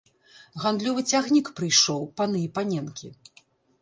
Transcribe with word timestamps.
Гандлёвы 0.61 1.03
цягнік 1.11 1.53
прыйшоў, 1.59 2.01
паны 2.23 2.39
і 2.49 2.51
паненкі! 2.57 3.07